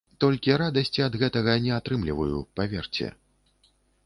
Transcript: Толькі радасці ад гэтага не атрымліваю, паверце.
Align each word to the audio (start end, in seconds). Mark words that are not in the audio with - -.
Толькі 0.23 0.53
радасці 0.61 1.03
ад 1.07 1.17
гэтага 1.23 1.53
не 1.67 1.71
атрымліваю, 1.79 2.39
паверце. 2.59 3.13